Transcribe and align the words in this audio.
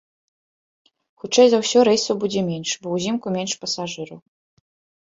Хутчэй 1.23 1.47
за 1.55 1.61
ўсё 1.65 1.79
рэйсаў 1.91 2.15
будзе 2.25 2.41
менш, 2.51 2.69
бо 2.87 2.95
ўзімку 2.97 3.27
менш 3.39 3.51
пасажыраў. 3.67 4.19